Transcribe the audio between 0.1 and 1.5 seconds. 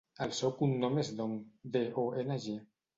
El seu cognom és Dong: